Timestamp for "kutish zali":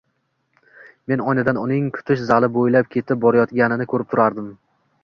1.99-2.51